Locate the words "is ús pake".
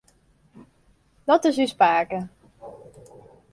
1.49-2.19